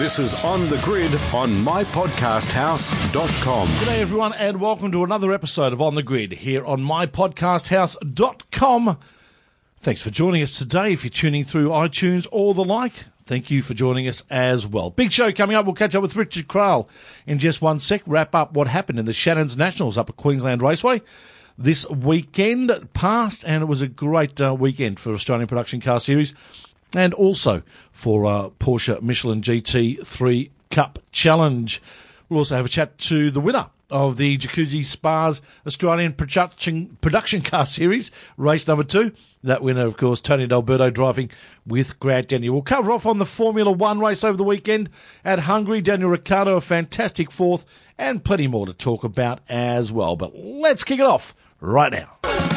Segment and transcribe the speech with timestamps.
[0.00, 3.68] This is On the Grid on mypodcasthouse.com.
[3.68, 8.98] G'day, everyone, and welcome to another episode of On the Grid here on mypodcasthouse.com.
[9.80, 10.94] Thanks for joining us today.
[10.94, 12.94] If you're tuning through iTunes or the like,
[13.26, 14.88] thank you for joining us as well.
[14.88, 15.66] Big show coming up.
[15.66, 16.88] We'll catch up with Richard Craill
[17.26, 18.00] in just one sec.
[18.06, 21.02] Wrap up what happened in the Shannon's Nationals up at Queensland Raceway
[21.58, 26.32] this weekend past, and it was a great uh, weekend for Australian Production Car Series
[26.94, 27.62] and also
[27.92, 31.82] for uh, Porsche Michelin GT3 Cup Challenge.
[32.28, 37.42] We'll also have a chat to the winner of the Jacuzzi Spas Australian Production, Production
[37.42, 39.12] Car Series, race number two.
[39.42, 41.30] That winner, of course, Tony D'Alberto driving
[41.66, 42.52] with Grant Denyer.
[42.52, 44.90] We'll cover off on the Formula One race over the weekend
[45.24, 45.80] at Hungary.
[45.80, 47.64] Daniel Ricciardo, a fantastic fourth,
[47.96, 50.14] and plenty more to talk about as well.
[50.14, 52.49] But let's kick it off right now.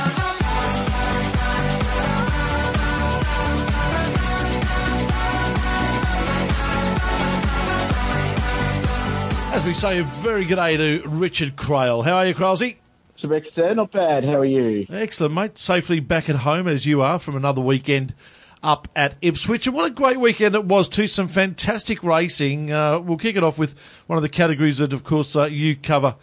[9.64, 12.04] As we say, a very good day to Richard Craill.
[12.04, 12.76] How are you, Crailsy?
[13.16, 14.26] Sylvester, not bad.
[14.26, 14.86] How are you?
[14.90, 15.58] Excellent, mate.
[15.58, 18.14] Safely back at home as you are from another weekend
[18.62, 19.66] up at Ipswich.
[19.66, 21.08] And what a great weekend it was, too.
[21.08, 22.74] Some fantastic racing.
[22.74, 25.78] Uh, we'll kick it off with one of the categories that, of course, uh, you
[25.78, 26.18] cover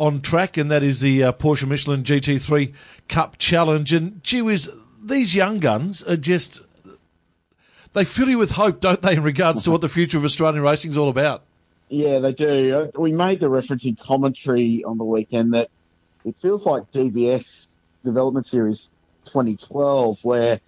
[0.00, 2.74] on track, and that is the uh, Porsche Michelin GT3
[3.06, 3.92] Cup Challenge.
[3.92, 4.68] And gee whiz,
[5.00, 6.60] these young guns are just.
[7.92, 10.64] They fill you with hope, don't they, in regards to what the future of Australian
[10.64, 11.44] racing is all about?
[11.90, 12.90] Yeah, they do.
[12.94, 15.70] Uh, we made the reference in commentary on the weekend that
[16.24, 17.74] it feels like DBS
[18.04, 18.88] Development Series
[19.24, 20.60] 2012, where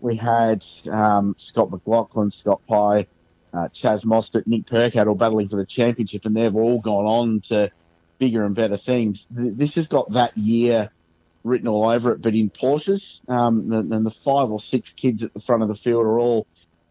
[0.00, 3.06] we had um, Scott McLaughlin, Scott Pye,
[3.54, 7.40] uh, Chaz Mostert, Nick Percat all battling for the championship, and they've all gone on
[7.48, 7.70] to
[8.18, 9.26] bigger and better things.
[9.30, 10.90] This has got that year
[11.42, 15.32] written all over it, but in Porsches, um, and the five or six kids at
[15.32, 16.46] the front of the field are all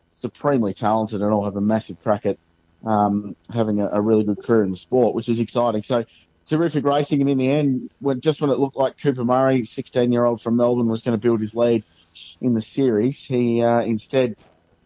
[0.10, 2.40] supremely talented and all have a massive crack at
[2.86, 5.84] um, having a, a, really good career in the sport, which is exciting.
[5.84, 6.06] So
[6.46, 10.12] terrific racing, and in the end, when just when it looked like Cooper Murray, 16
[10.12, 11.84] year old from Melbourne, was going to build his lead
[12.42, 14.36] in the series, he uh, instead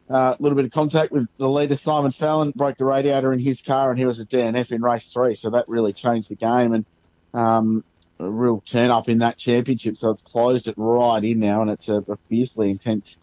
[0.09, 3.39] a uh, little bit of contact with the leader Simon Fallon, broke the radiator in
[3.39, 5.35] his car, and he was a DNF in race three.
[5.35, 6.85] So that really changed the game and
[7.31, 7.83] um,
[8.19, 9.97] a real turn up in that championship.
[9.97, 13.17] So it's closed it right in now, and it's a, a fiercely intense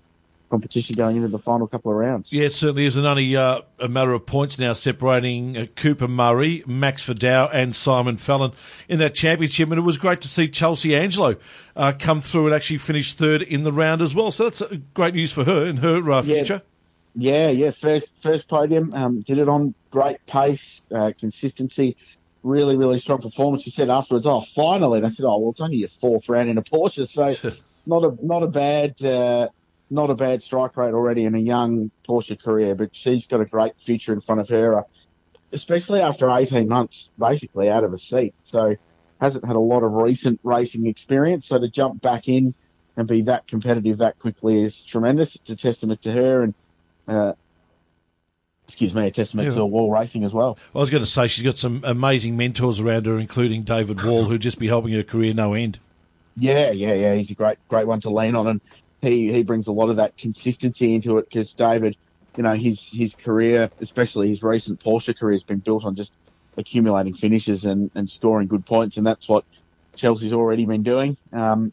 [0.49, 2.33] competition going into the final couple of rounds.
[2.33, 2.97] Yeah, it certainly is.
[2.97, 7.75] And only uh, a matter of points now separating uh, Cooper Murray, Max Vidal, and
[7.75, 8.53] Simon Fallon
[8.89, 9.71] in that championship.
[9.71, 11.37] And it was great to see Chelsea Angelo
[11.75, 14.31] uh, come through and actually finish third in the round as well.
[14.31, 16.63] So that's uh, great news for her in her uh, future.
[17.19, 21.97] Yeah, yeah, first first podium, um, did it on great pace, uh, consistency,
[22.43, 23.63] really, really strong performance.
[23.63, 26.51] She said afterwards, "Oh, finally!" And I said, "Oh, well, it's only your fourth round
[26.51, 28.97] in a Porsche, so it's not a not a bad
[29.91, 33.45] not a bad strike rate already in a young Porsche career, but she's got a
[33.45, 34.83] great future in front of her, uh,
[35.53, 38.35] especially after 18 months basically out of a seat.
[38.45, 38.77] So
[39.21, 41.47] hasn't had a lot of recent racing experience.
[41.47, 42.55] So to jump back in
[42.97, 45.37] and be that competitive that quickly is tremendous.
[45.37, 46.55] It's a testament to her and,
[47.07, 47.33] uh,
[48.67, 49.55] excuse me, a testament yeah.
[49.55, 50.59] to Wall Racing as well.
[50.73, 50.81] well.
[50.81, 54.25] I was going to say she's got some amazing mentors around her, including David Wall,
[54.25, 55.79] who'd just be helping her career no end.
[56.37, 57.15] Yeah, yeah, yeah.
[57.15, 58.61] He's a great, great one to lean on, and
[59.07, 61.97] he he brings a lot of that consistency into it because David,
[62.37, 66.13] you know, his his career, especially his recent Porsche career, has been built on just
[66.57, 69.45] accumulating finishes and, and scoring good points, and that's what
[69.95, 71.17] Chelsea's already been doing.
[71.33, 71.73] Um,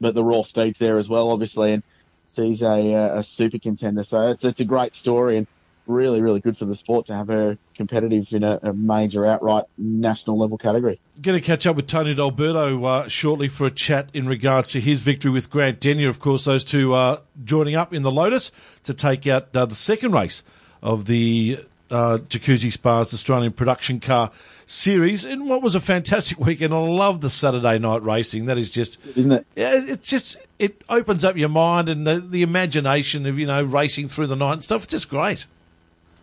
[0.00, 1.82] but the raw speed's there as well, obviously, and
[2.26, 4.04] so he's a, a super contender.
[4.04, 5.46] So it's, it's a great story, and
[5.90, 9.64] really, really good for the sport to have her competitive in a, a major outright
[9.76, 11.00] national level category.
[11.20, 14.80] Going to catch up with Tony D'Alberto uh, shortly for a chat in regards to
[14.80, 16.08] his victory with Grant Denyer.
[16.08, 18.52] Of course, those two are joining up in the Lotus
[18.84, 20.42] to take out uh, the second race
[20.82, 21.58] of the
[21.90, 24.30] uh, Jacuzzi Spas Australian Production Car
[24.66, 26.72] Series in what was a fantastic weekend.
[26.72, 28.46] I love the Saturday night racing.
[28.46, 29.46] That is just, isn't it?
[29.56, 33.62] Yeah, it's just it opens up your mind and the, the imagination of you know
[33.62, 34.84] racing through the night and stuff.
[34.84, 35.46] It's just great.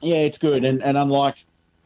[0.02, 1.36] Yeah, it's good, and, and unlike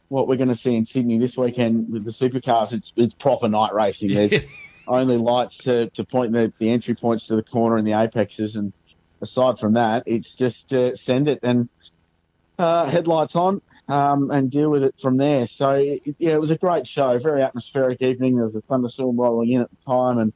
[0.08, 3.48] what we're going to see in Sydney this weekend with the supercars, it's it's proper
[3.48, 4.14] night racing.
[4.14, 4.44] There's
[4.86, 8.56] only lights to, to point the, the entry points to the corner and the apexes,
[8.56, 8.72] and
[9.22, 11.68] aside from that, it's just uh, send it and
[12.58, 15.46] uh, headlights on um, and deal with it from there.
[15.46, 18.36] So it, yeah, it was a great show, very atmospheric evening.
[18.36, 20.32] There was a thunderstorm rolling in at the time, and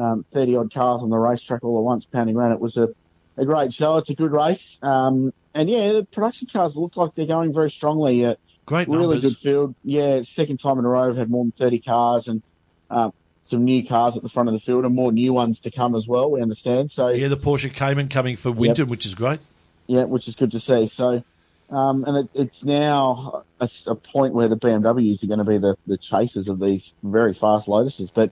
[0.00, 2.52] um, 30 odd cars on the racetrack all at once pounding around.
[2.52, 2.88] It was a,
[3.36, 3.96] a great show.
[3.98, 4.78] It's a good race.
[4.82, 8.24] Um, and yeah, the production cars look like they're going very strongly.
[8.24, 8.34] Uh,
[8.64, 9.22] Great really numbers.
[9.22, 9.74] good field.
[9.82, 12.42] Yeah, second time in a row we've had more than 30 cars and
[12.90, 13.10] uh,
[13.42, 15.96] some new cars at the front of the field and more new ones to come
[15.96, 16.30] as well.
[16.30, 16.92] We understand.
[16.92, 18.90] So yeah, the Porsche Cayman coming for Winton, yep.
[18.90, 19.40] which is great.
[19.88, 20.86] Yeah, which is good to see.
[20.86, 21.24] So
[21.72, 25.56] Um, and it, it's now a, a, point where the BMWs are going to be
[25.56, 28.10] the, the chasers of these very fast Lotuses.
[28.14, 28.30] But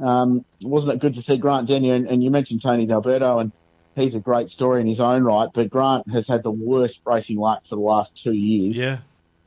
[0.00, 1.94] um, wasn't it good to see Grant Denyer?
[1.94, 3.52] And, and, you mentioned Tony D'Alberto, and
[3.98, 5.48] he's a great story in his own right.
[5.52, 8.76] But Grant has had the worst racing luck for the last two years.
[8.76, 8.98] Yeah.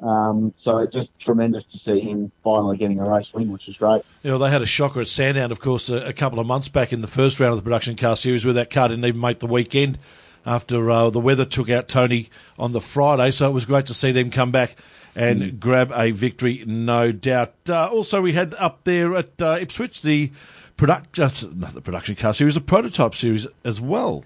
[0.02, 3.78] Um, so it's just tremendous to see him finally getting a race win, which is
[3.78, 4.02] great.
[4.24, 6.70] You know, they had a shocker at Sandown, of course, a, a, couple of months
[6.70, 9.22] back in the first round of the production car series where that car didn't even
[9.22, 10.00] make the weekend
[10.44, 13.30] after uh, the weather took out Tony on the Friday.
[13.30, 14.76] So it was great to see them come back
[15.16, 15.60] and mm.
[15.60, 17.54] grab a victory, no doubt.
[17.70, 20.32] Uh, also, we had up there at uh, Ipswich the
[20.78, 24.24] product, not the production car series, the prototype series as well.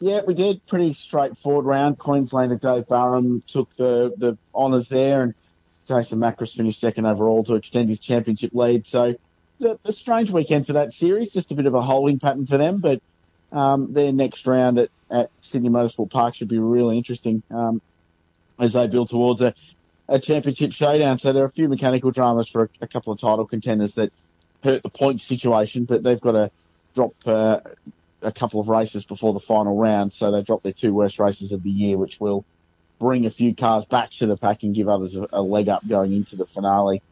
[0.00, 0.64] Yeah, we did.
[0.66, 1.98] Pretty straightforward round.
[1.98, 5.34] Queenslander Dave Barham took the, the honours there, and
[5.88, 8.86] Jason Macris finished second overall to extend his championship lead.
[8.86, 9.14] So,
[9.62, 11.32] a, a strange weekend for that series.
[11.32, 13.00] Just a bit of a holding pattern for them, but
[13.52, 17.80] um, their next round at, at Sydney Motorsport Park should be really interesting um,
[18.58, 19.54] as they build towards a,
[20.08, 21.18] a championship showdown.
[21.18, 24.12] So there are a few mechanical dramas for a, a couple of title contenders that
[24.62, 26.50] hurt the point situation, but they've got to
[26.94, 27.60] drop uh,
[28.22, 30.12] a couple of races before the final round.
[30.12, 32.44] So they dropped their two worst races of the year, which will
[32.98, 35.86] bring a few cars back to the pack and give others a, a leg up
[35.86, 37.02] going into the finale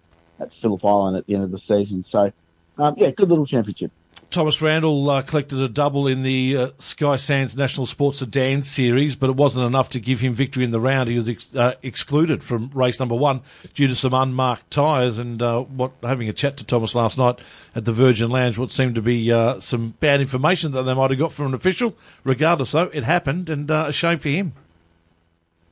[0.41, 2.05] at Phillip Island at the end of the season.
[2.05, 2.33] So,
[2.79, 3.93] um, yeah, good little championship.
[4.35, 9.15] Thomas Randall uh, collected a double in the uh, Sky Sands National Sports Sedan Series,
[9.15, 11.09] but it wasn't enough to give him victory in the round.
[11.09, 13.43] He was ex- uh, excluded from race number one
[13.75, 15.19] due to some unmarked tyres.
[15.19, 17.39] And uh, what having a chat to Thomas last night
[17.77, 21.13] at the Virgin Lounge, what seemed to be uh, some bad information that they might
[21.13, 21.97] have got from an official.
[22.25, 24.53] Regardless, though, it happened, and uh, a shame for him.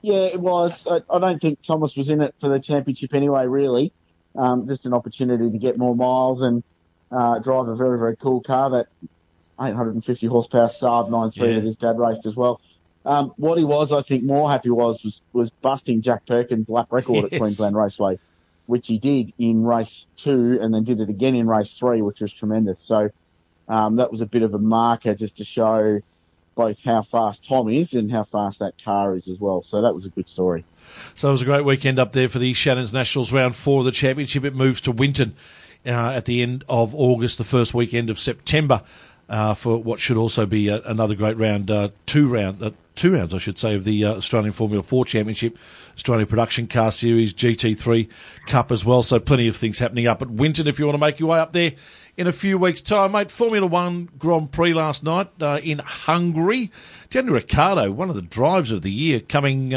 [0.03, 0.87] Yeah, it was.
[0.88, 3.44] I, I, don't think Thomas was in it for the championship anyway.
[3.44, 3.93] Really,
[4.37, 6.62] um, just an opportunity to get more miles and
[7.12, 8.87] uh, drive a very, very cool car, that
[9.61, 11.55] 850 horsepower Saab 9.3 yeah.
[11.55, 12.61] that his dad raced as well.
[13.05, 16.88] Um, what he was, I think, more happy was was, was busting Jack Perkins' lap
[16.91, 17.32] record yes.
[17.32, 18.19] at Queensland Raceway,
[18.67, 22.20] which he did in race two and then did it again in race three, which
[22.20, 22.81] was tremendous.
[22.81, 23.11] So
[23.69, 26.00] um, that was a bit of a marker just to show
[26.55, 29.62] both how fast Tom is and how fast that car is as well.
[29.62, 30.64] So that was a good story.
[31.14, 33.85] So it was a great weekend up there for the Shannon's Nationals round four of
[33.87, 34.44] the championship.
[34.44, 35.35] It moves to Winton
[35.84, 38.82] at the end of August, the first weekend of September.
[39.32, 43.14] Uh, for what should also be a, another great round, uh, two round, uh, two
[43.14, 45.56] rounds, I should say, of the uh, Australian Formula Four Championship,
[45.94, 48.11] Australian Production Car Series, GT3
[48.46, 49.02] Cup as well.
[49.02, 51.38] So plenty of things happening up at Winton if you want to make your way
[51.38, 51.73] up there
[52.19, 53.31] in a few weeks' time, mate.
[53.31, 56.70] Formula One Grand Prix last night uh, in Hungary.
[57.08, 59.70] Daniel Ricciardo, one of the drives of the year, coming.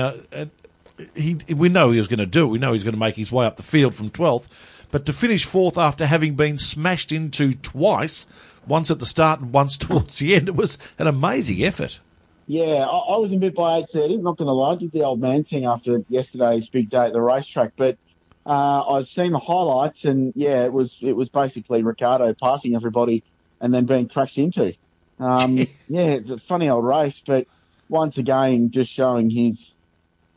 [1.13, 2.49] he, we know he was going to do it.
[2.49, 4.47] We know he's going to make his way up the field from 12th
[4.95, 8.25] but to finish fourth after having been smashed into twice,
[8.65, 11.99] once at the start and once towards the end, it was an amazing effort.
[12.47, 14.15] Yeah, I, I was in bed by eight thirty.
[14.15, 17.11] Not going to lie, I did the old man thing after yesterday's big day at
[17.11, 17.73] the racetrack.
[17.75, 17.97] But
[18.45, 23.21] uh, I've seen the highlights, and yeah, it was it was basically Ricciardo passing everybody
[23.59, 24.75] and then being crashed into.
[25.19, 25.57] Um,
[25.89, 27.47] yeah, it's a funny old race, but
[27.89, 29.73] once again, just showing his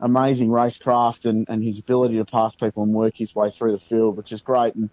[0.00, 3.83] amazing racecraft and, and his ability to pass people and work his way through the
[3.89, 4.75] field, which is great.
[4.75, 4.91] And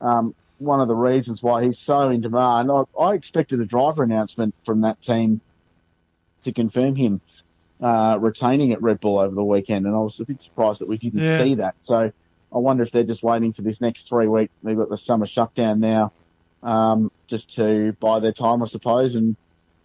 [0.00, 4.02] um, one of the reasons why he's so in demand, I, I, expected a driver
[4.02, 5.40] announcement from that team
[6.42, 7.20] to confirm him
[7.80, 10.88] uh, retaining at Red Bull over the weekend, and I was a bit surprised that
[10.88, 11.42] we didn't yeah.
[11.42, 11.76] see that.
[11.80, 12.12] So
[12.52, 14.52] I wonder if they're just waiting for this next three weeks.
[14.62, 16.12] They've got the summer shutdown now,
[16.62, 19.36] um, just to buy their time, I suppose, and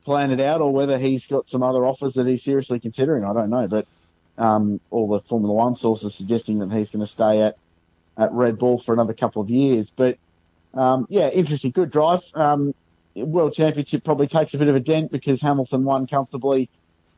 [0.03, 3.23] plan it out, or whether he's got some other offers that he's seriously considering.
[3.23, 3.87] I don't know, but
[4.37, 7.57] um, all the Formula One sources suggesting that he's going to stay at,
[8.17, 9.89] at Red Bull for another couple of years.
[9.89, 10.17] But
[10.73, 12.21] um, yeah, interesting, good drive.
[12.33, 12.73] Um,
[13.15, 16.69] World Championship probably takes a bit of a dent because Hamilton won comfortably.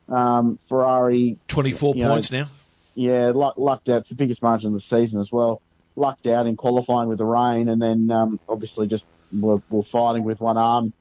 [0.08, 2.50] Um, Ferrari, 24 points know, now.
[2.94, 4.02] Yeah, luck, lucked out.
[4.02, 5.60] It's the biggest margin of the season as well.
[5.96, 10.24] Lucked out in qualifying with the rain, and then um, obviously just were, were fighting
[10.24, 10.92] with one arm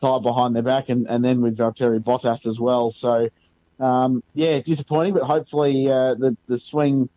[0.00, 2.92] tied behind their back, and, and then with Valtteri Bottas as well.
[2.92, 3.28] So
[3.82, 7.08] um, yeah, disappointing, but hopefully uh, the the swing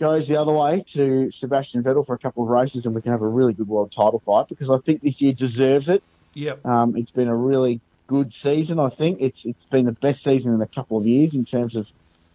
[0.00, 3.12] goes the other way to Sebastian Vettel for a couple of races, and we can
[3.12, 6.02] have a really good world title fight because I think this year deserves it.
[6.34, 6.64] Yep.
[6.64, 8.78] Um, it's been a really good season.
[8.78, 11.76] I think it's it's been the best season in a couple of years in terms
[11.76, 11.86] of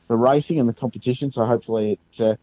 [0.07, 1.31] the racing and the competition.
[1.31, 2.35] So hopefully it uh,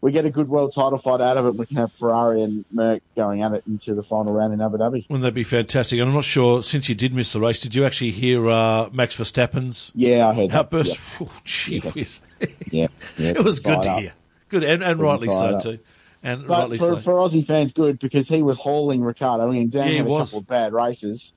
[0.00, 1.56] we get a good world title fight out of it.
[1.56, 4.78] We can have Ferrari and Merc going at it into the final round in Abu
[4.78, 5.08] Dhabi.
[5.08, 5.98] Wouldn't that be fantastic?
[5.98, 8.90] And I'm not sure, since you did miss the race, did you actually hear uh,
[8.92, 10.94] Max Verstappen's yeah, I heard outburst?
[10.94, 11.00] That.
[11.20, 11.26] Yeah.
[11.28, 12.20] Oh, gee whiz.
[12.70, 12.86] yeah,
[13.16, 14.00] yeah, it was good to up.
[14.00, 14.12] hear.
[14.48, 15.62] Good, and, and rightly so, up.
[15.62, 15.78] too.
[16.22, 17.00] And but rightly for, so.
[17.00, 19.48] for Aussie fans, good, because he was hauling Ricciardo.
[19.48, 20.30] I mean, Dan yeah, had a was.
[20.30, 21.32] couple of bad races.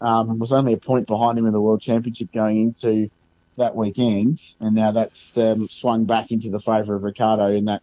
[0.00, 3.08] Um, was only a point behind him in the World Championship going into
[3.56, 7.82] that weekend, and now that's um, swung back into the favour of Ricciardo in that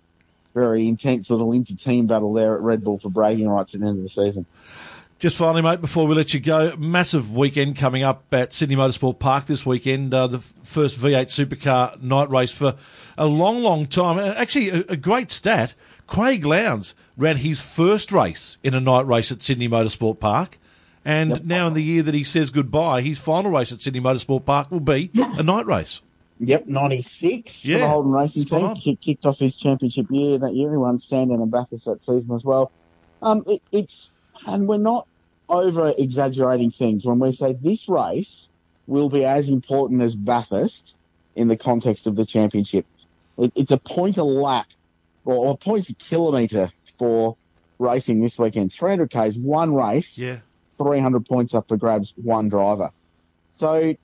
[0.53, 3.97] very intense little inter-team battle there at Red Bull for bragging rights at the end
[3.97, 4.45] of the season.
[5.19, 9.19] Just finally, mate, before we let you go, massive weekend coming up at Sydney Motorsport
[9.19, 10.13] Park this weekend.
[10.13, 12.75] Uh, the first V8 supercar night race for
[13.17, 14.17] a long, long time.
[14.17, 15.75] Uh, actually, a, a great stat.
[16.07, 20.57] Craig Lowndes ran his first race in a night race at Sydney Motorsport Park.
[21.03, 21.43] And Yep.
[21.43, 24.71] now, in the year that he says goodbye, his final race at Sydney Motorsport Park
[24.71, 26.01] will be a night race.
[26.39, 28.65] Yep, 96 for Yeah, the Holden Racing team.
[28.65, 28.75] on.
[28.77, 30.72] Kicked off his championship year that year.
[30.72, 32.72] He won Sandown and Bathurst that season as well.
[33.22, 34.12] Um, it, it's,
[34.46, 35.05] and we're not
[35.50, 38.48] over exaggerating things when we say this race
[38.88, 40.98] will be as important as Bathurst
[41.36, 42.86] in the context of the championship.
[43.38, 44.67] It, it's a point a lap
[45.25, 47.36] or, a point a kilometre for
[47.79, 48.72] racing this weekend.
[48.72, 50.17] 300k is one race.
[50.17, 50.38] Yeah.
[50.77, 52.91] 300 points up for grabs, one driver.
[53.51, 53.96] So,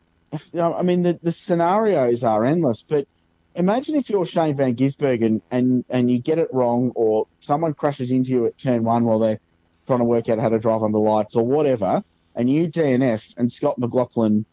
[0.57, 3.07] I mean, the, the scenarios are endless, but
[3.55, 8.11] imagine if you're Shane Van Gisbergen and, and you get it wrong or someone crashes
[8.11, 9.39] into you at turn one while they're
[9.87, 12.03] trying to work out how to drive under lights or whatever,
[12.35, 14.45] and you DNF and Scott McLaughlin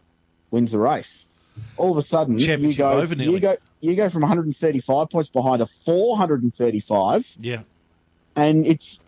[0.51, 1.25] wins the race.
[1.77, 5.61] All of a sudden, you go, over you go, you go from 135 points behind
[5.61, 7.61] to 435 Yeah.
[8.37, 8.99] and it's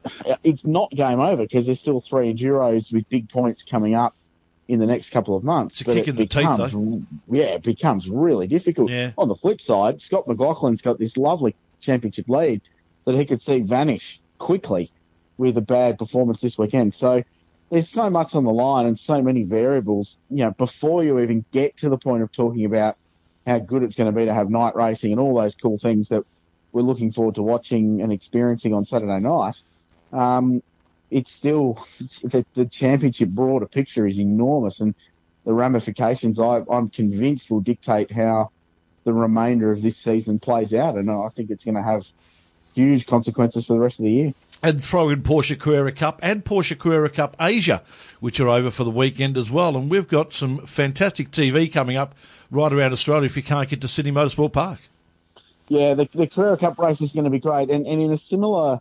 [0.43, 4.14] it's not game over because there's still three enduros with big points coming up
[4.68, 5.80] in the next couple of months.
[5.80, 8.90] It's a kick in the teeth, becomes, Yeah, it becomes really difficult.
[8.90, 9.12] Yeah.
[9.18, 12.62] On the flip side, Scott McLaughlin's got this lovely championship lead
[13.04, 14.90] that he could see vanish quickly
[15.37, 16.94] with a bad performance this weekend.
[16.94, 17.23] So
[17.71, 20.16] there's so much on the line and so many variables.
[20.30, 22.97] You know, before you even get to the point of talking about
[23.47, 26.09] how good it's going to be to have night racing and all those cool things
[26.09, 26.25] that
[26.73, 29.61] we're looking forward to watching and experiencing on Saturday night.
[30.12, 30.62] Um,
[31.14, 31.87] it's still
[32.25, 34.97] the, the championship broader picture is enormous, and
[35.44, 38.50] the ramifications I, I'm convinced will dictate how
[39.04, 42.04] the remainder of this season plays out, and I think it's going to have
[42.75, 44.35] huge consequences for the rest of the year.
[44.61, 47.85] and throw in Porsche Carrera Cup and Porsche Carrera Cup Asia,
[48.18, 49.76] which are over for the weekend as well.
[49.76, 52.16] And we've got some fantastic TV coming up
[52.50, 54.80] right around Australia if you can't get to Sydney Motorsport Park.
[55.68, 58.18] Yeah, the, the Carrera Cup race is going to be great, and, and in a
[58.18, 58.80] similar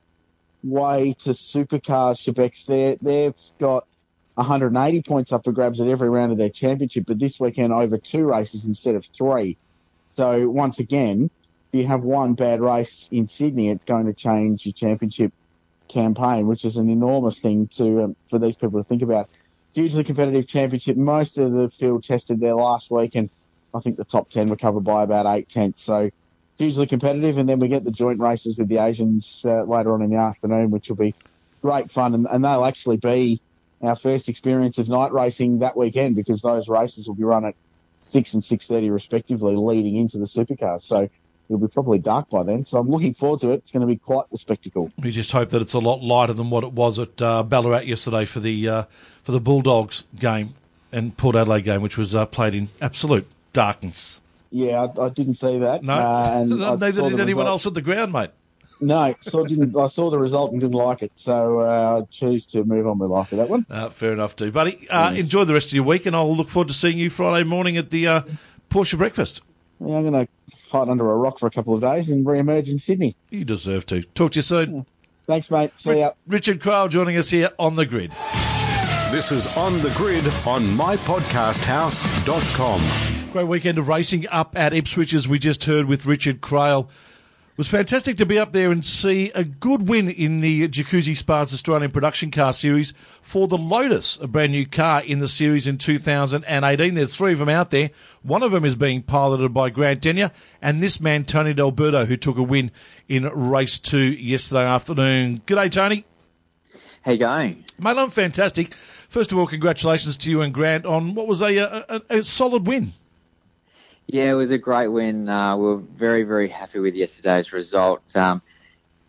[0.63, 3.85] way to Supercars, Shebex, they they've got
[4.35, 7.97] 180 points up for grabs at every round of their championship, but this weekend over
[7.97, 9.57] two races instead of three.
[10.07, 11.29] So once again,
[11.71, 15.33] if you have one bad race in Sydney, it's going to change your championship
[15.87, 19.29] campaign, which is an enormous thing to um, for these people to think about.
[19.73, 20.97] Hugely competitive championship.
[20.97, 23.29] Most of the field tested there last week, and
[23.73, 25.83] I think the top ten were covered by about eight tenths.
[25.83, 26.11] So
[26.57, 30.01] hugely competitive, and then we get the joint races with the Asians uh, later on
[30.01, 31.15] in the afternoon, which will be
[31.61, 33.41] great fun, and, and they'll actually be
[33.81, 37.55] our first experience of night racing that weekend because those races will be run at
[37.99, 40.83] six and six thirty respectively, leading into the supercars.
[40.83, 41.09] So
[41.49, 42.65] it'll be probably dark by then.
[42.65, 43.55] So I'm looking forward to it.
[43.55, 44.91] It's going to be quite the spectacle.
[45.01, 47.81] We just hope that it's a lot lighter than what it was at uh, Ballarat
[47.81, 48.83] yesterday for the uh,
[49.23, 50.53] for the Bulldogs game
[50.91, 54.21] and Port Adelaide game, which was uh, played in absolute darkness.
[54.53, 55.83] Yeah, I, I didn't see that.
[55.83, 57.47] No, uh, and neither did anyone result.
[57.47, 58.29] else at the ground, mate.
[58.79, 59.75] No, so didn't.
[59.75, 61.11] I saw the result and didn't like it.
[61.15, 63.65] So uh, I choose to move on with life with that one.
[63.67, 64.87] Uh, fair enough, too, buddy.
[64.89, 67.43] Uh, Enjoy the rest of your week, and I'll look forward to seeing you Friday
[67.43, 68.21] morning at the uh,
[68.69, 69.41] Porsche breakfast.
[69.79, 70.31] Yeah, I'm going to
[70.69, 73.15] hide under a rock for a couple of days and re-emerge in Sydney.
[73.31, 74.03] You deserve to.
[74.03, 74.85] Talk to you soon.
[75.25, 75.71] Thanks, mate.
[75.77, 76.11] See ya.
[76.27, 78.11] Richard Craill joining us here on the grid.
[79.11, 83.12] This is On the Grid on mypodcasthouse.com.
[83.33, 86.83] Great weekend of racing up at Ipswich, as we just heard with Richard Craill.
[86.83, 91.17] It was fantastic to be up there and see a good win in the Jacuzzi
[91.17, 95.65] Spas Australian Production Car Series for the Lotus, a brand new car in the series
[95.65, 96.93] in 2018.
[96.93, 97.89] There's three of them out there.
[98.21, 100.29] One of them is being piloted by Grant Denyer,
[100.61, 102.69] and this man, Tony D'Alberto, who took a win
[103.09, 105.41] in race two yesterday afternoon.
[105.47, 106.05] G'day, Tony.
[107.01, 107.65] How you going?
[107.79, 108.75] Mate, I'm fantastic.
[109.09, 112.23] First of all, congratulations to you and Grant on what was a, a, a, a
[112.23, 112.93] solid win.
[114.07, 115.29] Yeah, it was a great win.
[115.29, 118.15] Uh, we were very, very happy with yesterday's result.
[118.15, 118.41] Um,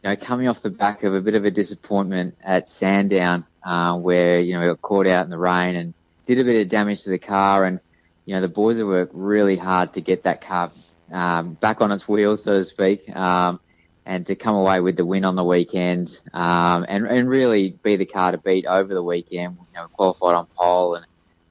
[0.03, 3.97] you know, coming off the back of a bit of a disappointment at Sandown, uh,
[3.99, 5.95] where you know we got caught out in the rain and
[6.27, 7.81] did a bit of damage to the car, and
[8.25, 10.71] you know the boys have worked really hard to get that car
[11.11, 13.61] um, back on its wheels, so to speak, um,
[14.07, 17.97] and to come away with the win on the weekend, um, and and really be
[17.97, 19.57] the car to beat over the weekend.
[19.73, 21.07] You know, qualified on pole, and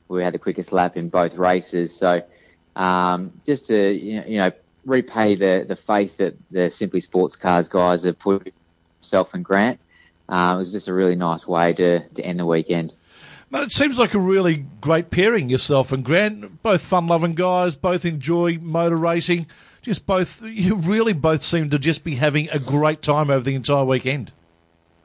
[0.08, 2.22] we had the quickest lap in both races, so
[2.76, 4.52] um, just to you know,
[4.86, 8.54] repay the the faith that the Simply Sports Cars guys have put in
[9.02, 9.80] myself and Grant.
[10.30, 12.94] Uh, it was just a really nice way to to end the weekend.
[13.52, 16.64] But it seems like a really great pairing, yourself and Grant.
[16.64, 19.46] Both fun-loving guys, both enjoy motor racing.
[19.84, 23.54] Just both, you really both seem to just be having a great time over the
[23.54, 24.32] entire weekend.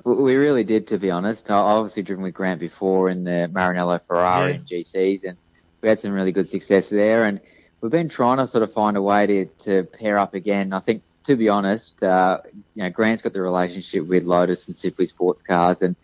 [0.05, 1.51] We really did, to be honest.
[1.51, 4.57] I obviously driven with Grant before in the Maranello Ferrari Yeah.
[4.57, 5.37] and GTs, and
[5.83, 7.25] we had some really good success there.
[7.25, 7.41] And
[7.81, 10.73] we've been trying to sort of find a way to, to pair up again.
[10.73, 12.41] I think, to be honest, uh,
[12.75, 15.97] you know, Grant's got the relationship with Lotus and Simply Sports Cars, and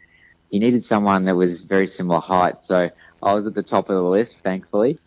[0.50, 2.64] he needed someone that was very similar height.
[2.64, 2.90] So
[3.23, 4.99] I was at the top of the list, thankfully.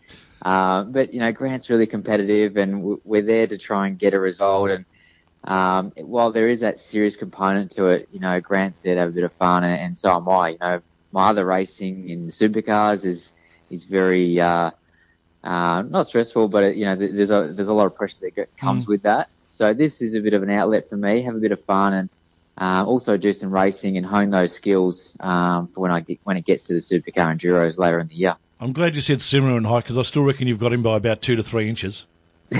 [0.42, 4.20] Um, but you know, Grant's really competitive, and we're there to try and get a
[4.20, 4.70] result.
[4.70, 4.84] And
[5.44, 9.08] um, while there is that serious component to it, you know, Grant's there to have
[9.10, 10.50] a bit of fun, and, and so am I.
[10.50, 10.82] You know,
[11.12, 13.32] my other racing in the supercars is
[13.70, 14.70] is very uh,
[15.48, 18.34] uh, not stressful, but you know, th- there's a there's a lot of pressure that
[18.36, 19.30] get, comes with that.
[19.46, 21.94] So this is a bit of an outlet for me, have a bit of fun,
[21.94, 22.10] and
[22.58, 26.36] uh, also do some racing and hone those skills um, for when I get when
[26.36, 28.36] it gets to the supercar enduros later in the year.
[28.60, 30.98] I'm glad you said similar in height because I still reckon you've got him by
[30.98, 32.06] about two to three inches.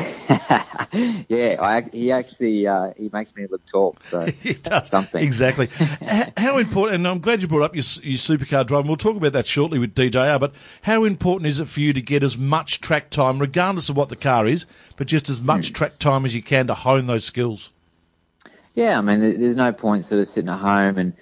[1.28, 3.96] yeah, I, he actually uh, he makes me look tall.
[4.10, 4.88] So It does.
[4.88, 5.22] Something.
[5.22, 5.68] Exactly.
[6.36, 8.88] How important, and I'm glad you brought up your, your supercar driving.
[8.88, 12.02] We'll talk about that shortly with DJR, but how important is it for you to
[12.02, 14.66] get as much track time, regardless of what the car is,
[14.96, 15.46] but just as Hmm.
[15.46, 17.70] much track time as you can to hone those skills?
[18.74, 21.12] Yeah, I mean, there's no point sort of sitting at home and,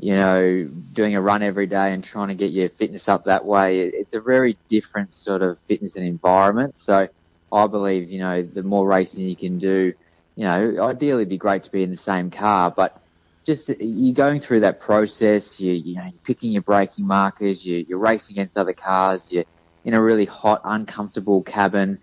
[0.00, 3.44] you know, doing a run every day and trying to get your fitness up that
[3.44, 3.80] way.
[3.82, 6.76] It's a very different sort of fitness and environment.
[6.76, 7.08] So
[7.56, 9.94] I believe, you know, the more racing you can do,
[10.36, 13.02] you know, ideally it'd be great to be in the same car, but
[13.46, 17.86] just you're going through that process, you, you know, you're picking your braking markers, you,
[17.88, 19.44] you're racing against other cars, you're
[19.84, 21.98] in a really hot, uncomfortable cabin,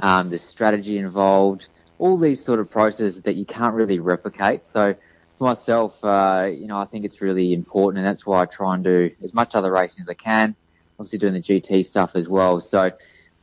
[0.00, 4.66] um, there's strategy involved, all these sort of processes that you can't really replicate.
[4.66, 4.94] So
[5.38, 8.74] for myself, uh, you know, I think it's really important and that's why I try
[8.74, 10.54] and do as much other racing as I can,
[10.98, 12.60] obviously doing the GT stuff as well.
[12.60, 12.90] So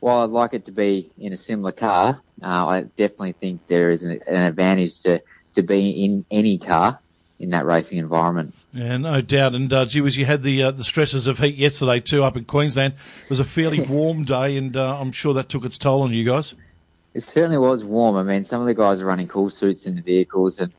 [0.00, 3.90] while I'd like it to be in a similar car, uh, I definitely think there
[3.90, 5.22] is an, an advantage to,
[5.54, 6.98] to be in any car
[7.38, 8.54] in that racing environment.
[8.72, 9.54] Yeah, no doubt.
[9.54, 12.36] And uh, gee whiz, you had the uh, the stresses of heat yesterday too up
[12.36, 12.94] in Queensland.
[13.24, 16.12] It was a fairly warm day, and uh, I'm sure that took its toll on
[16.12, 16.54] you guys.
[17.14, 18.16] It certainly was warm.
[18.16, 20.72] I mean, some of the guys are running cool suits in the vehicles, and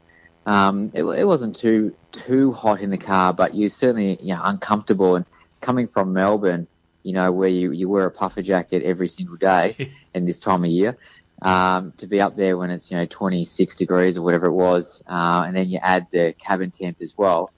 [0.45, 4.41] um, it, it wasn't too too hot in the car, but you're certainly you know,
[4.43, 5.15] uncomfortable.
[5.15, 5.25] And
[5.61, 6.67] coming from Melbourne,
[7.07, 10.65] you know, where you, you wear a puffer jacket every single day in this time
[10.65, 10.97] of year,
[11.41, 15.01] um, to be up there when it's you know 26 degrees or whatever it was,
[15.07, 17.49] uh, and then you add the cabin temp as well.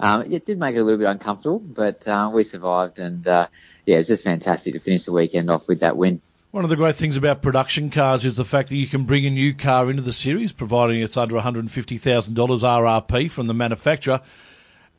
[0.00, 3.46] Um, it did make it a little bit uncomfortable, but uh, we survived, and uh,
[3.84, 6.20] yeah, it was just fantastic to finish the weekend off with that win.
[6.50, 9.24] One of the great things about production cars is the fact that you can bring
[9.24, 14.20] a new car into the series, providing it's under $150,000 RRP from the manufacturer.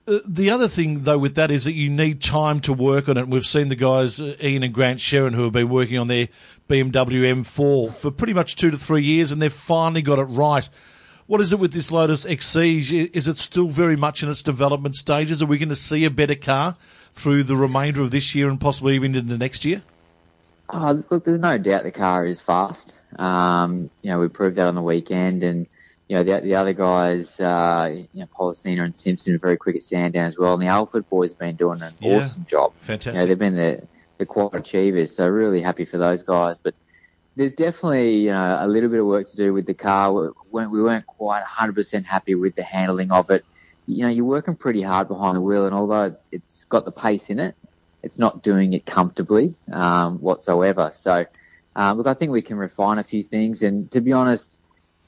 [0.07, 3.17] Uh, the other thing, though, with that is that you need time to work on
[3.17, 3.27] it.
[3.27, 6.29] We've seen the guys, uh, Ian and Grant Sherrin, who have been working on their
[6.69, 10.69] BMW M4 for pretty much two to three years, and they've finally got it right.
[11.25, 13.13] What is it with this Lotus Exige?
[13.13, 15.41] Is it still very much in its development stages?
[15.41, 16.77] Are we going to see a better car
[17.11, 19.81] through the remainder of this year and possibly even into next year?
[20.69, 22.97] Oh, look, there's no doubt the car is fast.
[23.19, 25.67] Um, you know, we proved that on the weekend, and
[26.07, 29.75] you know the the other guys, uh, you know, Policina and Simpson are very quick
[29.75, 30.53] at Sandown as well.
[30.53, 32.17] And the Alford boys have been doing an Yeah.
[32.17, 32.73] awesome job.
[32.75, 33.13] You Fantastic.
[33.21, 36.59] know, they've been the the quad achievers, so really happy for those guys.
[36.63, 36.75] But
[37.35, 40.13] there's definitely you know a little bit of work to do with the car.
[40.13, 43.43] We weren't, we weren't quite 100% happy with the handling of it.
[43.85, 46.91] You know, you're working pretty hard behind the wheel, and although it's, it's got the
[46.91, 47.55] pace in it,
[48.03, 50.91] it's not doing it comfortably um, whatsoever.
[50.93, 51.25] So,
[51.75, 53.61] um, look, I think we can refine a few things.
[53.61, 54.59] And to be honest,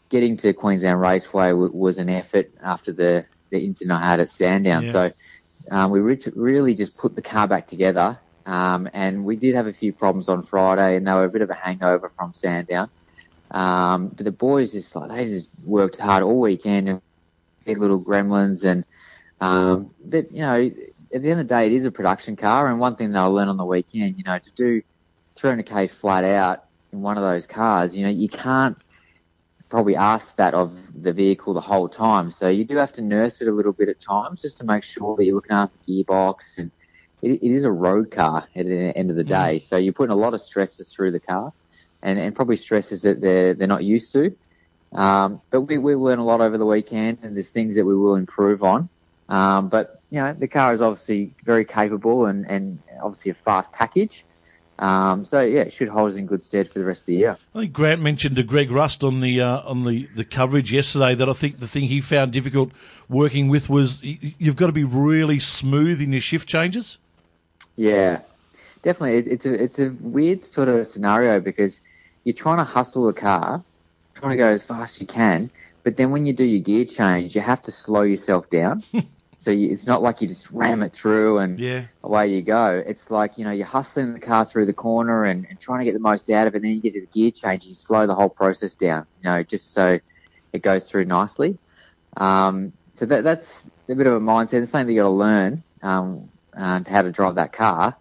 [0.10, 4.30] getting to Queensland Raceway w- was an effort after the, the incident I had at
[4.30, 4.86] Sandown.
[4.86, 4.92] Yeah.
[4.92, 5.12] So
[5.72, 8.20] um, we re- really just put the car back together.
[8.46, 11.42] Um, and we did have a few problems on Friday, and they were a bit
[11.42, 12.90] of a hangover from Sandown.
[13.52, 17.02] Um, but the boys just like they just worked hard all weekend
[17.66, 18.84] little gremlins and
[19.42, 20.70] um, but you know
[21.14, 23.20] at the end of the day it is a production car and one thing that
[23.20, 24.82] I learned on the weekend you know to do
[25.38, 26.60] 300 k's flat out
[26.92, 28.78] in one of those cars you know you can't
[29.70, 33.42] probably ask that of the vehicle the whole time so you do have to nurse
[33.42, 36.04] it a little bit at times just to make sure that you're looking after the
[36.04, 36.72] gearbox and
[37.22, 40.14] it, it is a road car at the end of the day so you're putting
[40.14, 41.54] a lot of stresses through the car
[42.02, 44.36] and, and probably stresses that they're they're not used to.
[44.94, 47.96] Um, but we we learn a lot over the weekend, and there's things that we
[47.96, 48.90] will improve on.
[49.28, 53.72] Um, but you know, the car is obviously very capable and and obviously a fast
[53.72, 54.26] package.
[54.80, 57.16] Um, so yeah, it should hold us in good stead for the rest of the
[57.16, 57.38] year.
[57.54, 61.16] I think Grant mentioned to Greg Rust on the uh, on the, the coverage yesterday
[61.16, 62.72] that I think the thing he found difficult
[63.10, 66.98] working with was you've got to be really smooth in your shift changes.
[67.76, 68.22] Yeah,
[68.82, 69.18] definitely.
[69.18, 71.82] It, it's a it's a weird sort of scenario because
[72.24, 73.62] you're trying to hustle the car,
[74.16, 75.52] trying to go as fast as you can,
[75.84, 78.84] but then when you do your gear change, you have to slow yourself down.
[79.50, 81.86] so you, it's not like you just ram it through and Yeah.
[82.04, 82.84] away you go.
[82.86, 85.86] It's like, you know, you're hustling the car through the corner and, and trying to
[85.86, 86.58] get the most out of it.
[86.58, 89.24] And then you get to the gear change, you slow the whole process down, you
[89.24, 90.00] know, just so
[90.54, 91.58] it goes through nicely.
[92.16, 94.62] Um, so that, that's a bit of a mindset.
[94.62, 97.98] It's something that you got to learn, um, and how to drive that car.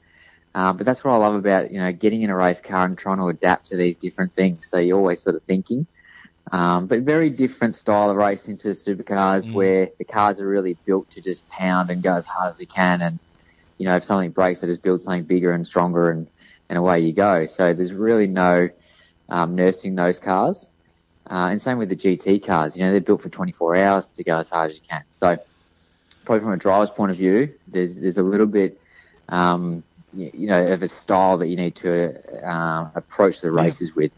[0.55, 2.99] Um, but that's what I love about, you know, getting in a race car and
[2.99, 4.69] trying to adapt to these different things.
[4.69, 5.87] So you're always sort of thinking.
[6.51, 11.11] Um, but very different style of racing to supercars where the cars are really built
[11.11, 13.03] to just pound and go as hard as you can.
[13.03, 13.19] And,
[13.77, 16.27] you know, if something breaks, they just build something bigger and stronger and,
[16.69, 17.47] and away you go.
[17.47, 18.69] So there's really no,
[19.29, 20.71] um, nursing those cars.
[21.31, 22.75] Uh, and same with the GT cars.
[22.75, 25.05] You know, they're built for 24 hours to go as hard as you can.
[25.13, 25.37] So
[26.25, 28.81] probably from a driver's point of view, there's, there's a little bit,
[29.29, 29.85] um,
[30.15, 34.13] you, you know, of a style that you need to, uh, approach the races with.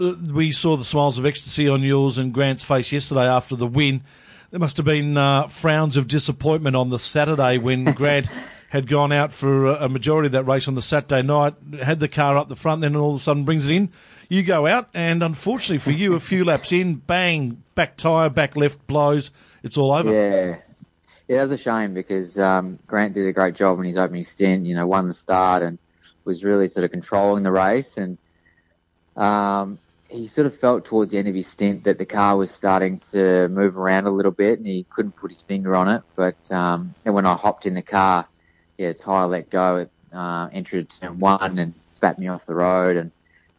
[0.00, 3.66] Uh, we saw the smiles of ecstasy on yours and Grant's face yesterday after the
[3.66, 4.02] win.
[4.50, 8.26] There must have been uh, frowns of disappointment on the Saturday when Grant
[8.70, 12.00] had gone out for a a majority of that race on the Saturday night, had
[12.00, 13.90] the car up the front, then all of a sudden brings it in.
[14.28, 18.56] You go out, and unfortunately for you, a few laps in, bang, back tyre, back
[18.56, 19.30] left blows.
[19.62, 20.12] It's all over.
[20.12, 20.56] Yeah.
[21.28, 24.24] Yeah, that was a shame because um, Grant did a great job in his opening
[24.24, 25.78] stint, you know, won the start and
[26.24, 27.96] was really sort of controlling the race.
[27.96, 28.18] And
[29.16, 29.78] um,
[30.10, 32.98] he sort of felt towards the end of his stint that the car was starting
[33.12, 36.02] to move around a little bit and he couldn't put his finger on it.
[36.16, 38.26] But um, then when I hopped in the car,
[38.76, 42.96] yeah, tyre let go, it uh, entered turn one and spat me off the road.
[42.96, 43.12] And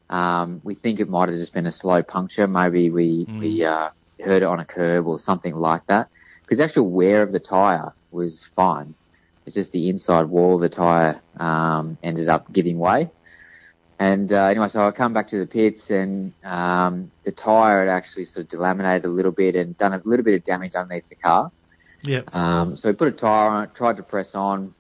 [0.10, 2.48] um, we think it might have just been a slow puncture.
[2.48, 6.10] Maybe we, we uh, heard it on a curb or something like that
[6.42, 8.94] because the actual wear of the tyre was fine.
[9.46, 13.10] It's just the inside wall of the tyre um, ended up giving way.
[14.02, 17.88] And uh, anyway, so I come back to the pits and um, the tyre had
[17.88, 21.08] actually sort of delaminated a little bit and done a little bit of damage underneath
[21.08, 21.52] the car.
[22.02, 22.22] Yeah.
[22.34, 24.74] Um, so we put a tyre on it, tried to press on,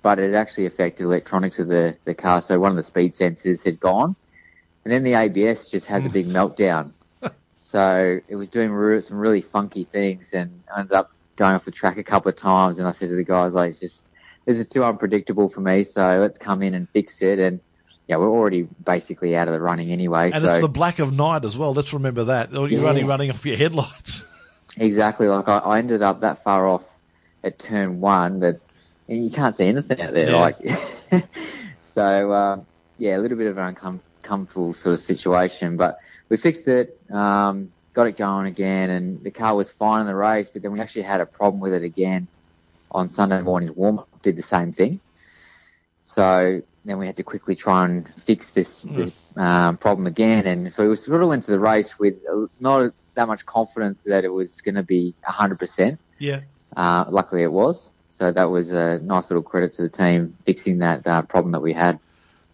[0.00, 2.40] but it actually affected electronics of the, the car.
[2.40, 4.16] So one of the speed sensors had gone.
[4.82, 6.92] And then the ABS just has a big meltdown.
[7.60, 11.66] So it was doing re- some really funky things and I ended up going off
[11.66, 12.78] the track a couple of times.
[12.78, 14.06] And I said to the guys, like, it's just,
[14.46, 15.84] this is too unpredictable for me.
[15.84, 17.38] So let's come in and fix it.
[17.38, 17.60] And
[18.08, 20.30] yeah, we're already basically out of the running anyway.
[20.32, 21.74] And so it's the black of night as well.
[21.74, 22.52] Let's remember that.
[22.52, 22.88] You're Yeah.
[22.88, 24.24] only running off your headlights.
[24.76, 26.84] exactly like I, I ended up that far off
[27.44, 28.60] at turn one that
[29.08, 30.30] and you can't see anything out there.
[30.30, 30.36] Yeah.
[30.36, 31.24] Like,
[31.84, 32.66] so um,
[32.98, 33.76] yeah, a little bit of an
[34.22, 39.30] uncomfortable sort of situation, but we fixed it, um, got it going again, and the
[39.30, 40.50] car was fine in the race.
[40.50, 42.26] But then we actually had a problem with it again
[42.90, 44.08] on Sunday morning's warm up.
[44.22, 45.00] Did the same thing.
[46.02, 50.46] So then we had to quickly try and fix this, this um, problem again.
[50.46, 54.04] And so we sort of went to the race with uh, not that much confidence
[54.04, 55.98] that it was going to be 100%.
[56.18, 56.40] yeah.
[56.76, 57.92] Uh, luckily it was.
[58.10, 61.60] So that was a nice little credit to the team fixing that uh, problem that
[61.60, 61.98] we had.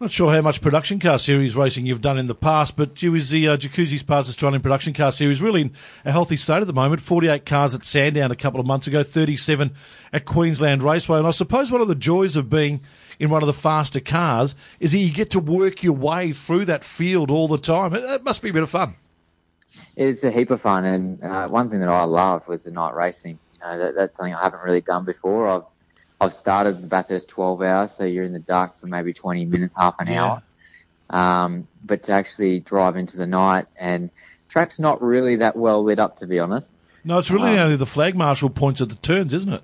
[0.05, 3.15] Not sure how much production car series racing you've done in the past, but you
[3.15, 5.71] is the uh, Jacuzzi Spas Australian production car series really in
[6.05, 7.01] a healthy state at the moment.
[7.01, 9.73] 48 cars at Sandown a couple of months ago, 37
[10.13, 11.17] at Queensland Raceway.
[11.17, 12.81] And I suppose one of the joys of being
[13.17, 16.65] in one of the faster cars is that you get to work your way through
[16.65, 17.95] that field all the time.
[17.95, 18.97] It, it must be a bit of fun.
[19.95, 22.93] It's a heap of fun, and uh, one thing that I loved was the night
[22.93, 23.39] racing.
[23.53, 25.49] You know, that, that's something I haven't really done before.
[25.49, 25.63] I've
[26.21, 29.73] I've started the Bathurst 12 hours, so you're in the dark for maybe 20 minutes,
[29.77, 30.23] half an Yeah.
[30.23, 30.43] hour.
[31.09, 34.09] Um, but to actually drive into the night and
[34.49, 36.73] track's not really that well lit up, to be honest.
[37.03, 39.61] No, it's really Um, only the flag marshal points at the turns, isn't it?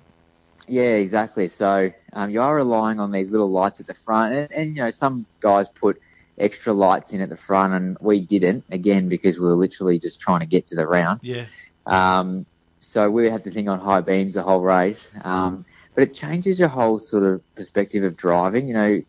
[0.68, 1.48] Yeah, exactly.
[1.48, 4.82] So um, you are relying on these little lights at the front, and, and you
[4.82, 6.00] know some guys put
[6.38, 10.20] extra lights in at the front, and we didn't again because we were literally just
[10.20, 11.18] trying to get to the round.
[11.22, 11.46] Yeah.
[11.86, 12.46] Um,
[12.78, 15.10] so we had to thing on high beams the whole race.
[15.24, 18.68] Um, but it changes your whole sort of perspective of driving.
[18.68, 19.02] You know,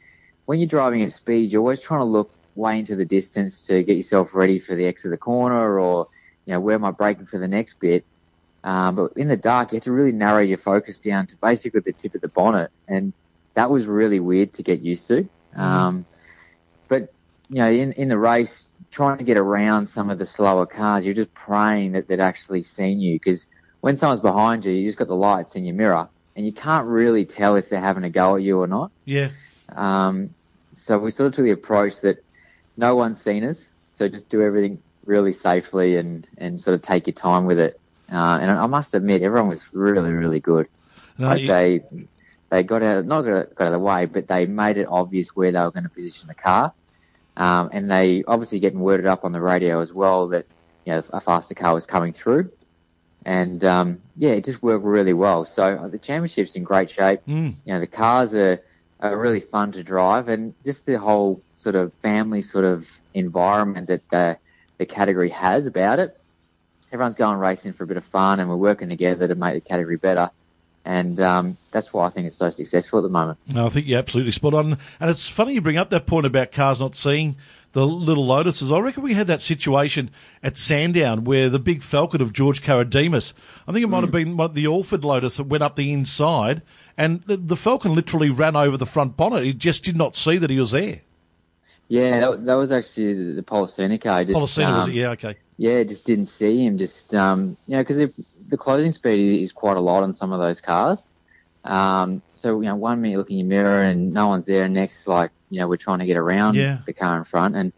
[0.45, 3.83] when you're driving at speed, you're always trying to look way into the distance to
[3.83, 6.07] get yourself ready for the exit of the corner or,
[6.45, 8.05] you know, where am I braking for the next bit?
[8.63, 11.81] Um, but in the dark, you have to really narrow your focus down to basically
[11.81, 12.71] the tip of the bonnet.
[12.87, 13.13] And
[13.55, 15.27] that was really weird to get used to.
[15.55, 16.05] Um,
[16.87, 17.13] but,
[17.49, 21.05] you know, in, in the race, trying to get around some of the slower cars,
[21.05, 23.47] you're just praying that they'd actually seen you because
[23.81, 26.87] when someone's behind you, you just got the lights in your mirror and you can't
[26.87, 28.91] really tell if they're having a go at you or not.
[29.05, 29.29] Yeah.
[29.69, 30.33] Um,
[30.73, 32.23] so we sort of took the approach that
[32.77, 37.07] no one's seen us, so just do everything really safely and, and sort of take
[37.07, 37.79] your time with it.
[38.11, 40.67] Uh, and I must admit, everyone was really, really good.
[41.17, 41.81] No, Like you- they,
[42.49, 45.35] they got out, not got, got out of the way, but they made it obvious
[45.35, 46.73] where they were going to position the car.
[47.35, 50.45] Um, and they obviously getting worded up on the radio as well that,
[50.85, 52.51] you know, a faster car was coming through.
[53.25, 55.45] And, um, yeah, it just worked really well.
[55.45, 57.21] So uh, the championship's in great shape.
[57.27, 57.55] Mm.
[57.65, 58.61] You know, the cars are,
[58.99, 63.87] are really fun to drive and just the whole sort of family sort of environment
[63.87, 64.37] that the,
[64.77, 66.19] the category has about it.
[66.91, 69.61] Everyone's going racing for a bit of fun and we're working together to make the
[69.61, 70.29] category better.
[70.85, 73.39] And um, that's why I think it's so successful at the moment.
[73.47, 74.77] No, I think you're absolutely spot on.
[74.99, 77.37] And it's funny you bring up that point about cars not seeing
[77.73, 78.71] the little Lotuses.
[78.71, 83.33] I reckon we had that situation at Sandown where the big Falcon of George Karadimas,
[83.67, 85.91] I think it might have been one of the Alford Lotus that went up the
[85.91, 86.61] inside,
[86.97, 89.43] and the, the Falcon literally ran over the front bonnet.
[89.43, 91.01] He just did not see that he was there.
[91.89, 94.23] Yeah, that, that was actually the, the Policena car.
[94.23, 94.95] Just, Policena was um, it?
[94.95, 95.35] Yeah, okay.
[95.57, 96.77] Yeah, just didn't see him.
[96.77, 97.97] Just um, you know, because
[98.47, 101.09] the closing speed is quite a lot on some of those cars.
[101.63, 104.65] Um, so you know, one minute you look in your mirror and no one's there,
[104.65, 106.79] and next like you know we're trying to get around Yeah.
[106.85, 107.73] the car in front, and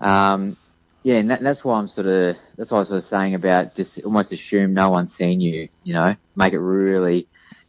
[0.00, 0.56] um,
[1.02, 3.34] yeah, and that, that's why I'm sort of that's what I was sort of saying
[3.34, 5.68] about just almost assume no one's seen you.
[5.82, 7.28] You know, make it really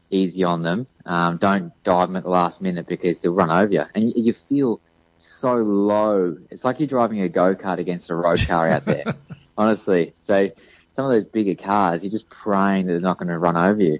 [0.09, 0.87] easy on them.
[1.05, 4.13] Um, don't dive them at the last minute because they'll run over you, and you,
[4.15, 4.81] you feel
[5.17, 6.37] so low.
[6.49, 9.03] It's like you're driving a go kart against a road car out there.
[9.57, 10.49] honestly, so
[10.93, 13.81] some of those bigger cars, you're just praying that they're not going to run over
[13.81, 13.99] you.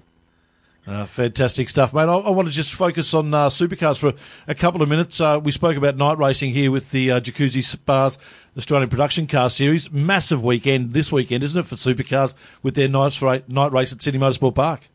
[0.84, 2.08] Uh, fantastic stuff, mate.
[2.08, 4.14] I, I want to just focus on uh, supercars for
[4.48, 5.20] a couple of minutes.
[5.20, 8.18] Uh, we spoke about night racing here with the uh, Jacuzzi Spas
[8.56, 9.92] Australian Production Car Series.
[9.92, 14.02] Massive weekend this weekend, isn't it, for supercars with their night, ra- night race at
[14.02, 14.88] Sydney Motorsport Park?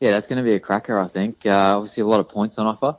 [0.00, 1.46] Yeah, that's going to be a cracker, I think.
[1.46, 2.96] Uh, obviously, a lot of points on offer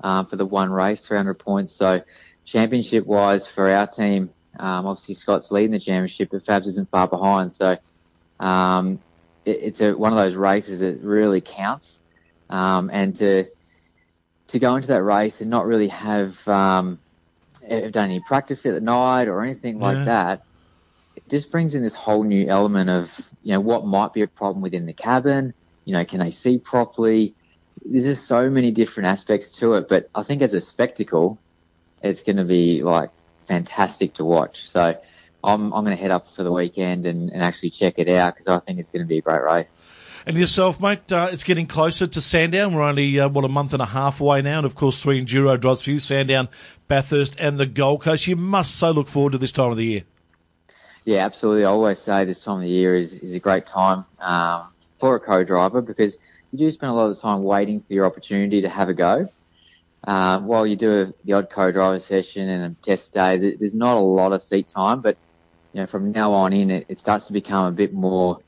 [0.00, 1.74] uh, for the one race, 300 points.
[1.74, 2.00] So,
[2.46, 7.08] championship wise for our team, um, obviously Scott's leading the championship, but Fabs isn't far
[7.08, 7.52] behind.
[7.52, 7.76] So,
[8.40, 9.00] um,
[9.46, 12.00] it, it's a, one of those races that really counts.
[12.50, 13.46] Um, and to
[14.48, 17.00] to go into that race and not really have um,
[17.68, 19.80] have done any practice at night or anything Yeah.
[19.80, 20.42] like that,
[21.16, 23.10] it just brings in this whole new element of
[23.42, 25.54] you know what might be a problem within the cabin.
[25.84, 27.36] You know, can they see properly?
[27.84, 29.88] There's just so many different aspects to it.
[29.88, 31.42] But I think as a spectacle,
[32.02, 33.10] it's going to be like
[33.48, 34.68] fantastic to watch.
[34.68, 34.96] So
[35.46, 38.34] I'm I'm going to head up for the weekend and, and actually check it out
[38.34, 39.78] because I think it's going to be a great race.
[40.26, 42.74] And yourself, mate, uh, it's getting closer to Sandown.
[42.74, 44.58] We're only, uh, what, a month and a half away now.
[44.58, 46.48] And, of course, three enduro drives for you, Sandown,
[46.88, 48.26] Bathurst and the Gold Coast.
[48.26, 50.02] You must so look forward to this time of the year.
[51.04, 51.64] Yeah, absolutely.
[51.64, 54.66] I always say this time of the year is, is a great time um,
[54.98, 56.18] for a co-driver because
[56.50, 59.28] you do spend a lot of time waiting for your opportunity to have a go.
[60.02, 63.96] Uh, while you do a, the odd co-driver session and a test day, there's not
[63.96, 65.16] a lot of seat time, but
[65.76, 68.38] you know, from now on in, it, it starts to become a bit more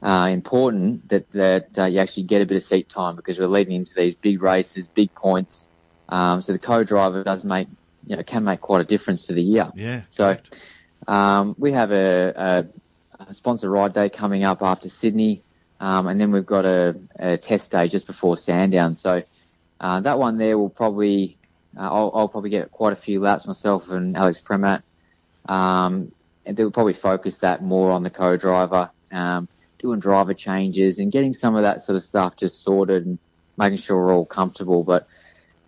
[0.00, 3.46] uh, important that that uh, you actually get a bit of seat time because we're
[3.46, 5.68] leading into these big races, big points.
[6.08, 7.68] Um, so the co-driver does make,
[8.06, 9.70] you know, can make quite a difference to the year.
[9.74, 10.04] Yeah.
[10.08, 10.38] So
[11.06, 12.32] um, we have a,
[13.18, 15.42] a, a sponsor ride day coming up after Sydney,
[15.78, 18.94] um, and then we've got a, a test day just before Sandown.
[18.94, 19.22] So
[19.78, 21.36] uh, that one there will probably
[21.76, 24.82] uh, I'll, I'll probably get quite a few laps myself and Alex Premat,
[25.44, 26.12] um,
[26.44, 31.56] they'll probably focus that more on the co-driver, um, doing driver changes and getting some
[31.56, 33.18] of that sort of stuff just sorted and
[33.56, 34.82] making sure we're all comfortable.
[34.84, 35.06] But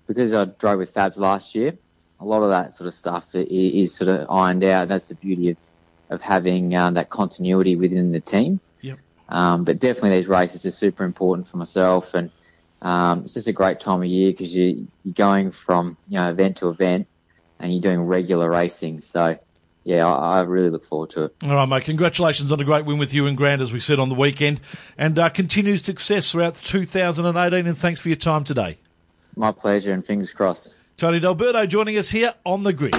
[0.06, 1.76] because I drove with Fabs last year,
[2.20, 4.88] a lot of that sort of stuff is sort of ironed out.
[4.88, 5.56] That's the beauty of,
[6.10, 8.60] of having um, that continuity within the team.
[8.80, 8.98] Yep.
[9.28, 12.30] Um, but definitely these races are super important for myself and
[12.82, 16.28] um, it's just a great time of year because you, you're going from, you know,
[16.28, 17.08] event to event
[17.58, 19.00] and you're doing regular racing.
[19.00, 19.38] So
[19.84, 21.36] yeah, I, I really look forward to it.
[21.42, 21.84] All right, mate.
[21.84, 24.60] Congratulations on a great win with you and Grant, as we said on the weekend,
[24.96, 27.66] and uh, continued success throughout 2018.
[27.66, 28.78] And thanks for your time today.
[29.36, 30.76] My pleasure and fingers crossed.
[30.96, 32.94] Tony D'Alberto joining us here on the grid.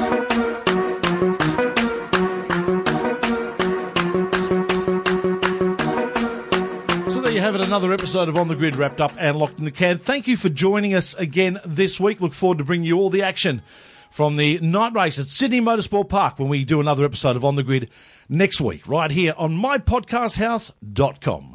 [7.12, 9.58] So there you have it, another episode of On the Grid wrapped up and locked
[9.58, 9.98] in the can.
[9.98, 12.21] Thank you for joining us again this week.
[12.21, 13.63] Look forward to bringing you all the action
[14.10, 17.56] from the night race at Sydney Motorsport Park when we do another episode of On
[17.56, 17.89] the Grid
[18.30, 21.55] next week, right here on mypodcasthouse.com.